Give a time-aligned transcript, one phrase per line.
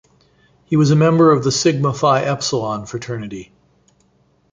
[0.65, 3.53] He was a member of the Sigma Phi Epsilon Fraternity.